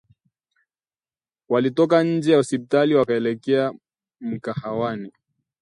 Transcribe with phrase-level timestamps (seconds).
[1.49, 3.73] "Walitoka nje ya hospitali wakaelekea
[4.19, 5.11] mkahawani